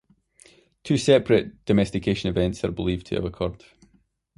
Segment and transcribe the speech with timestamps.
[0.83, 3.63] Two separate domestication events are believed to have occurred.